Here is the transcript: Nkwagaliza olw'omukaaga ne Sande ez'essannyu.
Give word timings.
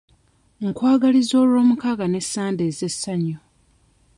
Nkwagaliza 0.67 1.33
olw'omukaaga 1.43 2.05
ne 2.09 2.21
Sande 2.31 2.63
ez'essannyu. 2.69 3.37